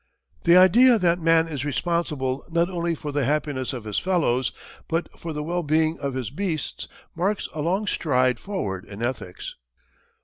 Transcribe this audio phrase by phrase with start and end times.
[0.45, 4.51] The idea that man is responsible not only for the happiness of his fellows,
[4.87, 9.57] but for the well being of his beasts marks a long stride forward in ethics.